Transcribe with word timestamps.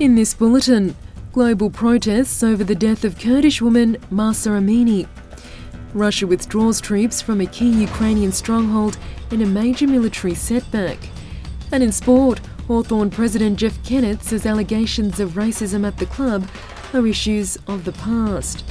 In 0.00 0.14
this 0.14 0.32
bulletin, 0.32 0.94
global 1.32 1.70
protests 1.70 2.44
over 2.44 2.62
the 2.62 2.76
death 2.76 3.04
of 3.04 3.18
Kurdish 3.18 3.60
woman 3.60 3.96
Mahsa 4.12 4.50
Amini. 4.50 5.08
Russia 5.92 6.24
withdraws 6.24 6.80
troops 6.80 7.20
from 7.20 7.40
a 7.40 7.46
key 7.46 7.70
Ukrainian 7.70 8.30
stronghold 8.30 8.96
in 9.32 9.42
a 9.42 9.46
major 9.46 9.88
military 9.88 10.36
setback. 10.36 10.98
And 11.72 11.82
in 11.82 11.90
sport, 11.90 12.38
Hawthorn 12.68 13.10
president 13.10 13.58
Jeff 13.58 13.82
Kennett 13.82 14.22
says 14.22 14.46
allegations 14.46 15.18
of 15.18 15.32
racism 15.32 15.84
at 15.84 15.96
the 15.96 16.06
club 16.06 16.48
are 16.94 17.04
issues 17.04 17.58
of 17.66 17.84
the 17.84 17.92
past. 17.92 18.62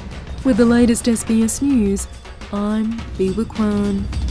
With 0.45 0.55
the 0.55 0.65
latest 0.65 1.07
SBS 1.07 1.61
news, 1.61 2.07
I'm 2.53 2.93
Biwa 3.17 3.49
Kwan. 3.49 4.26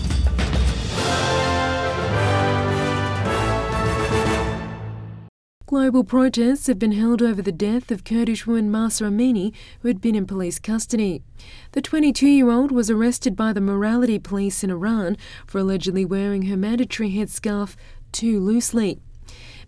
Global 5.66 6.04
protests 6.04 6.68
have 6.68 6.78
been 6.78 6.92
held 6.92 7.20
over 7.20 7.42
the 7.42 7.50
death 7.50 7.90
of 7.90 8.04
Kurdish 8.04 8.46
woman 8.46 8.70
Mahsa 8.70 9.02
Amini, 9.02 9.52
who 9.80 9.88
had 9.88 10.00
been 10.00 10.14
in 10.14 10.24
police 10.24 10.60
custody. 10.60 11.24
The 11.72 11.82
22 11.82 12.28
year 12.28 12.50
old 12.50 12.70
was 12.70 12.88
arrested 12.88 13.34
by 13.34 13.52
the 13.52 13.60
morality 13.60 14.20
police 14.20 14.62
in 14.62 14.70
Iran 14.70 15.16
for 15.44 15.58
allegedly 15.58 16.04
wearing 16.04 16.42
her 16.42 16.56
mandatory 16.56 17.10
headscarf 17.10 17.74
too 18.12 18.38
loosely. 18.38 19.00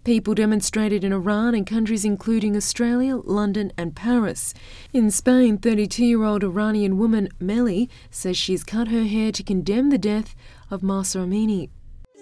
People 0.05 0.37
demonstrated 0.37 1.03
in 1.03 1.13
Iran 1.13 1.57
and 1.57 1.67
countries 1.67 2.05
including 2.05 2.57
Australia, 2.57 3.17
London, 3.17 3.73
and 3.77 3.97
Paris. 3.97 4.55
In 4.93 5.11
Spain, 5.11 5.59
32 5.59 6.05
year 6.05 6.23
old 6.23 6.45
Iranian 6.45 6.97
woman 6.97 7.29
Meli 7.41 7.91
says 8.09 8.37
she's 8.37 8.63
cut 8.63 8.87
her 8.87 9.03
hair 9.03 9.33
to 9.33 9.43
condemn 9.43 9.91
the 9.91 9.99
death 9.99 10.37
of 10.71 10.85
Mahsa 10.85 11.19
Amini 11.19 11.71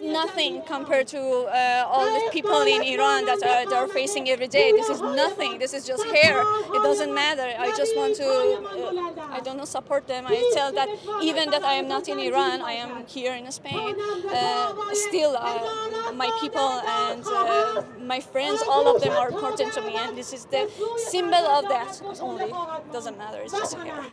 nothing 0.06 0.62
compared 0.62 1.06
to 1.09 1.20
uh, 1.20 1.84
all 1.87 2.06
the 2.06 2.30
people 2.30 2.62
in 2.62 2.83
Iran 2.83 3.27
that 3.27 3.42
are, 3.42 3.64
that 3.69 3.72
are 3.72 3.89
facing 3.89 4.28
every 4.31 4.48
day. 4.48 4.72
This 4.72 4.89
is 4.89 5.00
nothing. 5.00 5.58
This 5.58 5.75
is 5.75 5.86
just 5.86 6.05
hair. 6.06 6.41
It 6.77 6.83
doesn't 6.83 7.14
matter. 7.14 7.55
I 7.58 7.75
just 7.77 7.97
want 7.97 8.16
to, 8.16 8.27
uh, 8.27 9.36
I 9.36 9.41
don't 9.41 9.56
know, 9.56 9.64
support 9.64 10.06
them. 10.06 10.25
I 10.27 10.50
tell 10.55 10.72
that 10.72 10.89
even 11.22 11.50
that 11.50 11.64
I 11.64 11.75
am 11.75 11.89
not 11.89 12.08
in 12.08 12.19
Iran, 12.19 12.62
I 12.62 12.72
am 12.72 13.06
here 13.06 13.34
in 13.34 13.50
Spain. 13.50 13.94
Uh, 14.28 14.75
still, 14.92 15.36
uh, 15.36 16.12
my 16.12 16.31
people 16.41 16.61
and 16.61 17.22
uh, 17.27 17.83
my 18.00 18.20
friends, 18.20 18.62
all 18.69 18.94
of 18.94 19.03
them 19.03 19.12
are 19.12 19.28
important 19.28 19.72
to 19.75 19.81
me, 19.83 19.97
and 19.97 20.16
this 20.16 20.33
is 20.33 20.44
the 20.47 20.70
symbol 20.97 21.34
of 21.34 21.69
that. 21.69 22.00
Only 22.20 22.47
it 22.47 22.92
doesn't 22.92 23.19
matter. 23.19 23.41
It's 23.42 23.53
just 23.53 23.75
hair. 23.75 24.06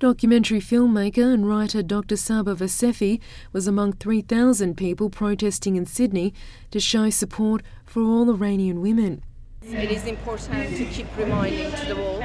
Documentary 0.00 0.60
filmmaker 0.60 1.30
and 1.30 1.46
writer 1.46 1.82
Dr. 1.82 2.16
Saba 2.16 2.54
Vasefi 2.54 3.20
was 3.52 3.66
among 3.68 3.92
3,000 3.92 4.74
people 4.74 5.10
protesting 5.10 5.76
in 5.76 5.84
Sydney 5.84 6.32
to 6.70 6.80
show 6.80 7.10
support 7.10 7.62
for 7.84 8.00
all 8.02 8.30
Iranian 8.30 8.80
women. 8.80 9.22
It 9.60 9.90
is 9.90 10.06
important 10.06 10.74
to 10.74 10.86
keep 10.86 11.06
reminding 11.18 11.70
to 11.72 11.84
the 11.84 11.96
world 11.96 12.22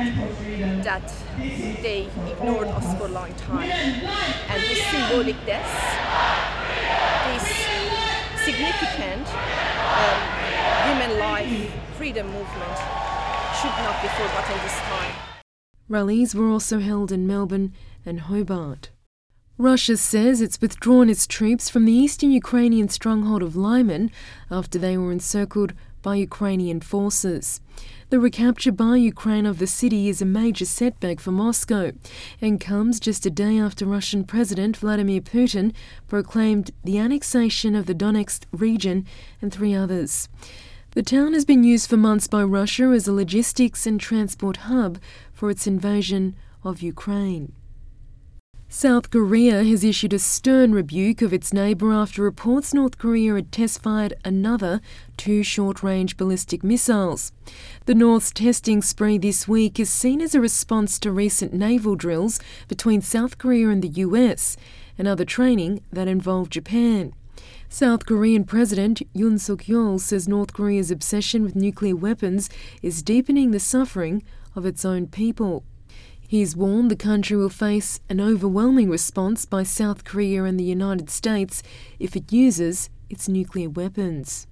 that 0.87 1.13
they 1.37 2.07
ignored 2.31 2.69
us 2.69 2.97
for 2.97 3.07
a 3.07 3.09
long 3.09 3.33
time. 3.33 3.69
And 3.69 4.61
this 4.63 4.81
symbolic 4.85 5.35
death, 5.45 5.67
this 7.27 7.43
significant 8.45 9.27
um, 9.99 10.19
women 10.87 11.19
life 11.19 11.73
freedom 11.97 12.27
movement 12.27 12.77
should 13.59 13.75
not 13.83 14.01
be 14.01 14.07
forgotten 14.07 14.63
this 14.63 14.79
time. 14.79 15.34
Rallies 15.87 16.33
were 16.33 16.49
also 16.49 16.79
held 16.79 17.11
in 17.11 17.27
Melbourne 17.27 17.73
and 18.05 18.21
Hobart. 18.21 18.89
Russia 19.57 19.95
says 19.95 20.41
it's 20.41 20.59
withdrawn 20.59 21.09
its 21.09 21.25
troops 21.25 21.69
from 21.69 21.85
the 21.85 21.93
eastern 21.93 22.31
Ukrainian 22.31 22.89
stronghold 22.89 23.41
of 23.41 23.55
Lyman 23.55 24.11
after 24.51 24.77
they 24.77 24.97
were 24.97 25.11
encircled 25.11 25.73
by 26.01 26.15
Ukrainian 26.15 26.81
forces. 26.81 27.61
The 28.09 28.19
recapture 28.19 28.71
by 28.71 28.97
Ukraine 28.97 29.45
of 29.45 29.59
the 29.59 29.67
city 29.67 30.09
is 30.09 30.21
a 30.21 30.25
major 30.25 30.65
setback 30.65 31.19
for 31.19 31.31
Moscow 31.31 31.93
and 32.41 32.59
comes 32.59 32.99
just 32.99 33.25
a 33.25 33.29
day 33.29 33.57
after 33.57 33.85
Russian 33.85 34.23
President 34.23 34.77
Vladimir 34.77 35.21
Putin 35.21 35.73
proclaimed 36.07 36.71
the 36.83 36.97
annexation 36.97 37.75
of 37.75 37.85
the 37.85 37.95
Donetsk 37.95 38.43
region 38.51 39.05
and 39.41 39.53
three 39.53 39.73
others. 39.73 40.29
The 40.95 41.03
town 41.03 41.33
has 41.33 41.43
been 41.43 41.65
used 41.65 41.89
for 41.89 41.97
months 41.97 42.25
by 42.27 42.41
Russia 42.43 42.85
as 42.85 43.05
a 43.05 43.11
logistics 43.11 43.85
and 43.85 43.99
transport 43.99 44.57
hub 44.71 44.97
for 45.35 45.51
its 45.51 45.67
invasion 45.67 46.35
of 46.63 46.81
Ukraine. 46.81 47.53
South 48.67 49.11
Korea 49.11 49.63
has 49.63 49.83
issued 49.83 50.11
a 50.11 50.19
stern 50.19 50.73
rebuke 50.73 51.21
of 51.21 51.31
its 51.31 51.53
neighbour 51.53 51.93
after 51.93 52.23
reports 52.23 52.73
North 52.73 52.97
Korea 52.97 53.35
had 53.35 53.51
test 53.51 53.81
fired 53.81 54.15
another 54.25 54.81
two 55.17 55.43
short 55.43 55.83
range 55.83 56.17
ballistic 56.17 56.63
missiles. 56.63 57.31
The 57.85 57.93
North's 57.93 58.31
testing 58.31 58.81
spree 58.81 59.19
this 59.19 59.47
week 59.47 59.79
is 59.79 59.89
seen 59.89 60.19
as 60.19 60.33
a 60.33 60.41
response 60.41 60.97
to 60.99 61.11
recent 61.11 61.53
naval 61.53 61.95
drills 61.95 62.39
between 62.67 63.01
South 63.01 63.37
Korea 63.37 63.69
and 63.69 63.83
the 63.83 64.01
US 64.01 64.57
and 64.97 65.07
other 65.07 65.25
training 65.25 65.81
that 65.93 66.07
involved 66.07 66.51
Japan. 66.51 67.13
South 67.69 68.05
Korean 68.05 68.45
President 68.45 69.01
Yoon 69.13 69.39
Suk 69.39 69.63
Yeol 69.63 69.99
says 69.99 70.27
North 70.27 70.53
Korea's 70.53 70.91
obsession 70.91 71.43
with 71.43 71.55
nuclear 71.55 71.95
weapons 71.95 72.49
is 72.81 73.03
deepening 73.03 73.51
the 73.51 73.59
suffering 73.59 74.23
of 74.55 74.65
its 74.65 74.85
own 74.85 75.07
people. 75.07 75.63
He's 76.27 76.55
warned 76.55 76.89
the 76.89 76.95
country 76.95 77.37
will 77.37 77.49
face 77.49 77.99
an 78.09 78.19
overwhelming 78.19 78.89
response 78.89 79.45
by 79.45 79.63
South 79.63 80.03
Korea 80.03 80.43
and 80.43 80.59
the 80.59 80.63
United 80.63 81.09
States 81.09 81.61
if 81.99 82.15
it 82.15 82.33
uses 82.33 82.89
its 83.09 83.27
nuclear 83.29 83.69
weapons. 83.69 84.47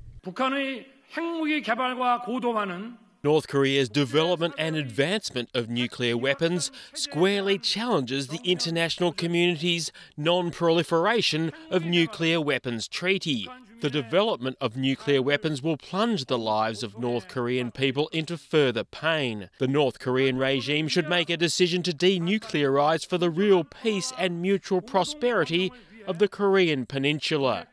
North 3.23 3.47
Korea's 3.47 3.87
development 3.87 4.53
and 4.57 4.75
advancement 4.75 5.49
of 5.53 5.69
nuclear 5.69 6.17
weapons 6.17 6.71
squarely 6.93 7.57
challenges 7.57 8.27
the 8.27 8.41
international 8.43 9.13
community's 9.13 9.93
non 10.17 10.51
proliferation 10.51 11.53
of 11.71 11.85
nuclear 11.85 12.41
weapons 12.41 12.87
treaty. 12.87 13.47
The 13.83 13.89
development 13.89 14.55
of 14.61 14.77
nuclear 14.77 15.21
weapons 15.21 15.61
will 15.61 15.75
plunge 15.75 16.23
the 16.23 16.37
lives 16.37 16.83
of 16.83 16.97
North 16.97 17.27
Korean 17.27 17.69
people 17.69 18.07
into 18.13 18.37
further 18.37 18.85
pain. 18.85 19.49
The 19.59 19.67
North 19.67 19.99
Korean 19.99 20.37
regime 20.37 20.87
should 20.87 21.09
make 21.09 21.29
a 21.29 21.35
decision 21.35 21.83
to 21.83 21.91
denuclearize 21.91 23.05
for 23.05 23.17
the 23.17 23.29
real 23.29 23.65
peace 23.65 24.13
and 24.17 24.41
mutual 24.41 24.79
prosperity 24.79 25.69
of 26.07 26.17
the 26.19 26.29
Korean 26.29 26.85
peninsula. 26.85 27.67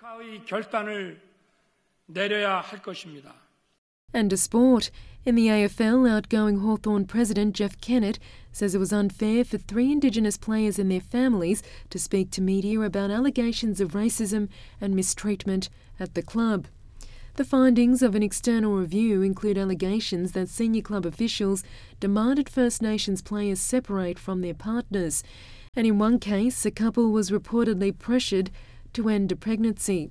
And 4.13 4.31
to 4.31 4.37
sport. 4.37 4.91
In 5.25 5.35
the 5.35 5.49
AFL, 5.49 6.09
outgoing 6.09 6.61
Hawthorn 6.61 7.05
president 7.05 7.55
Jeff 7.55 7.79
Kennett 7.81 8.19
says 8.53 8.75
it 8.75 8.79
was 8.79 8.93
unfair 8.93 9.45
for 9.45 9.59
three 9.59 9.93
Indigenous 9.93 10.39
players 10.39 10.79
and 10.79 10.91
their 10.91 11.01
families 11.01 11.63
to 11.91 11.99
speak 11.99 12.31
to 12.31 12.41
media 12.41 12.81
about 12.81 13.11
allegations 13.11 13.81
of 13.81 13.93
racism 13.93 14.49
and 14.81 14.97
mistreatment 14.97 15.69
at 15.99 16.15
the 16.15 16.23
club. 16.23 16.67
The 17.37 17.45
findings 17.45 18.03
of 18.03 18.15
an 18.15 18.23
external 18.23 18.77
review 18.77 19.23
include 19.23 19.57
allegations 19.57 20.33
that 20.33 20.49
senior 20.49 20.83
club 20.83 21.07
officials 21.07 21.63
demanded 22.01 22.49
First 22.49 22.83
Nations 22.83 23.23
players 23.23 23.61
separate 23.61 24.19
from 24.19 24.41
their 24.41 24.55
partners, 24.55 25.23
and 25.77 25.87
in 25.87 25.99
one 25.99 26.19
case, 26.19 26.67
a 26.67 26.71
couple 26.71 27.13
was 27.13 27.31
reportedly 27.31 27.97
pressured 27.97 28.51
to 28.95 29.09
end 29.09 29.31
a 29.31 29.37
pregnancy. 29.37 30.11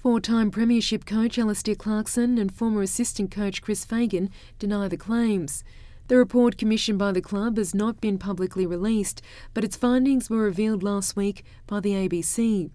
Four 0.00 0.20
time 0.20 0.52
Premiership 0.52 1.04
coach 1.04 1.40
Alastair 1.40 1.74
Clarkson 1.74 2.38
and 2.38 2.54
former 2.54 2.82
assistant 2.82 3.32
coach 3.32 3.60
Chris 3.60 3.84
Fagan 3.84 4.30
deny 4.60 4.86
the 4.86 4.96
claims. 4.96 5.64
The 6.06 6.16
report 6.16 6.56
commissioned 6.56 7.00
by 7.00 7.10
the 7.10 7.20
club 7.20 7.56
has 7.56 7.74
not 7.74 8.00
been 8.00 8.16
publicly 8.16 8.64
released, 8.64 9.20
but 9.54 9.64
its 9.64 9.76
findings 9.76 10.30
were 10.30 10.38
revealed 10.38 10.84
last 10.84 11.16
week 11.16 11.44
by 11.66 11.80
the 11.80 11.94
ABC. 11.94 12.70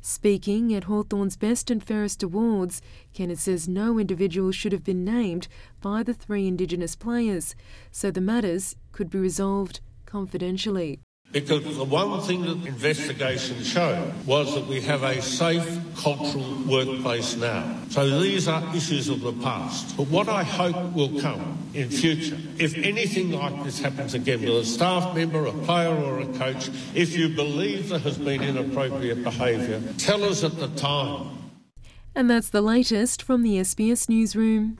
Speaking 0.00 0.74
at 0.74 0.84
Hawthorn's 0.84 1.36
Best 1.36 1.70
and 1.70 1.80
Fairest 1.80 2.24
Awards, 2.24 2.82
Kennett 3.12 3.38
says 3.38 3.68
no 3.68 4.00
individual 4.00 4.50
should 4.50 4.72
have 4.72 4.82
been 4.82 5.04
named 5.04 5.46
by 5.80 6.02
the 6.02 6.12
three 6.12 6.48
Indigenous 6.48 6.96
players, 6.96 7.54
so 7.92 8.10
the 8.10 8.20
matters 8.20 8.74
could 8.90 9.10
be 9.10 9.18
resolved 9.20 9.78
confidentially. 10.06 11.03
Because 11.32 11.76
the 11.76 11.84
one 11.84 12.20
thing 12.20 12.42
that 12.42 12.64
investigations 12.64 13.66
showed 13.66 14.12
was 14.24 14.54
that 14.54 14.66
we 14.68 14.80
have 14.82 15.02
a 15.02 15.20
safe 15.20 15.80
cultural 15.96 16.62
workplace 16.68 17.34
now. 17.36 17.76
So 17.90 18.20
these 18.20 18.46
are 18.46 18.62
issues 18.76 19.08
of 19.08 19.20
the 19.20 19.32
past. 19.32 19.96
But 19.96 20.06
what 20.06 20.28
I 20.28 20.44
hope 20.44 20.92
will 20.92 21.20
come 21.20 21.58
in 21.74 21.90
future, 21.90 22.38
if 22.58 22.76
anything 22.76 23.32
like 23.32 23.64
this 23.64 23.80
happens 23.80 24.14
again 24.14 24.42
with 24.42 24.50
a 24.50 24.64
staff 24.64 25.16
member, 25.16 25.44
a 25.46 25.52
player 25.52 25.92
or 25.92 26.20
a 26.20 26.26
coach, 26.38 26.70
if 26.94 27.16
you 27.16 27.28
believe 27.28 27.88
there 27.88 27.98
has 27.98 28.16
been 28.16 28.40
inappropriate 28.40 29.24
behaviour, 29.24 29.82
tell 29.98 30.22
us 30.22 30.44
at 30.44 30.56
the 30.60 30.68
time. 30.76 31.36
And 32.14 32.30
that's 32.30 32.50
the 32.50 32.62
latest 32.62 33.22
from 33.22 33.42
the 33.42 33.56
SBS 33.56 34.08
Newsroom. 34.08 34.78